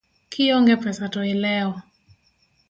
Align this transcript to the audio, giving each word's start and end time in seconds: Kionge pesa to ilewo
Kionge 0.35 0.75
pesa 0.85 1.05
to 1.13 1.19
ilewo 1.33 1.75